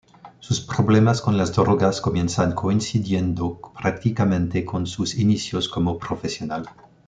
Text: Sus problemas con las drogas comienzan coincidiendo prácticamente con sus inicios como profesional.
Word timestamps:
Sus 0.39 0.61
problemas 0.61 1.21
con 1.21 1.37
las 1.37 1.53
drogas 1.53 2.01
comienzan 2.01 2.55
coincidiendo 2.55 3.59
prácticamente 3.79 4.65
con 4.65 4.87
sus 4.87 5.13
inicios 5.13 5.69
como 5.69 5.99
profesional. 5.99 6.67